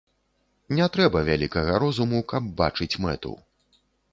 [0.77, 3.31] Не трэба вялікага розуму, каб бачыць мэту.